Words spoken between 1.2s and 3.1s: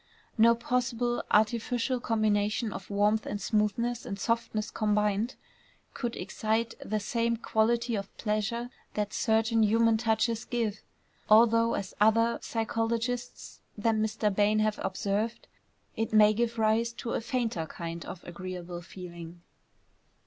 artificial combination of